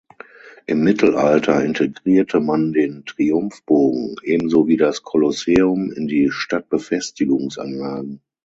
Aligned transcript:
Im 0.65 0.83
Mittelalter 0.83 1.63
integrierte 1.63 2.39
man 2.39 2.73
den 2.73 3.05
Triumphbogen, 3.05 4.15
ebenso 4.23 4.67
wie 4.67 4.75
das 4.77 5.03
Kolosseum, 5.03 5.91
in 5.91 6.07
die 6.07 6.31
Stadtbefestigungsanlagen. 6.31 8.19